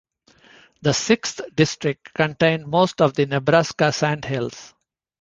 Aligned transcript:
The 0.81 0.95
Sixth 0.95 1.41
District 1.55 2.11
contained 2.15 2.65
most 2.65 3.03
of 3.03 3.13
the 3.13 3.27
Nebraska 3.27 3.91
Sandhills. 3.91 4.73